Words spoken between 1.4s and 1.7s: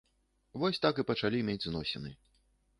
мець